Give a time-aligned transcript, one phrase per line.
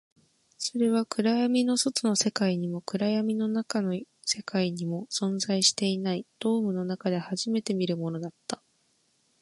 [0.57, 3.93] それは暗闇の外の世界にも、暗闇の中の
[4.25, 8.63] 世界にも存在していない、ドームの中で初めて見るものだった